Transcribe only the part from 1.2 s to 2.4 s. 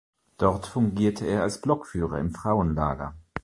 er als Blockführer im